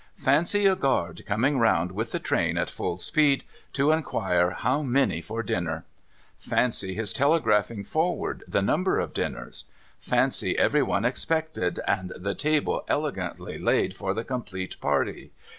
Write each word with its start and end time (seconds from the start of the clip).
Fancy 0.17 0.65
a 0.65 0.75
guard 0.75 1.23
coming 1.27 1.59
round, 1.59 1.91
with 1.91 2.11
the 2.11 2.17
train 2.17 2.57
at 2.57 2.71
full 2.71 2.97
speed, 2.97 3.43
to 3.73 3.91
inquire 3.91 4.49
how 4.49 4.81
many 4.81 5.21
for 5.21 5.43
dinner. 5.43 5.85
Fancy 6.39 6.95
his 6.95 7.13
telegrajjhing 7.13 7.85
forward 7.85 8.43
the 8.47 8.63
number 8.63 8.99
of 8.99 9.13
dinners. 9.13 9.65
Fancy 9.99 10.57
every 10.57 10.81
one 10.81 11.05
expected, 11.05 11.79
and 11.85 12.13
the 12.17 12.33
table 12.33 12.83
elegantly 12.87 13.59
laid 13.59 13.95
for 13.95 14.15
the 14.15 14.23
complete 14.23 14.79
party. 14.81 15.29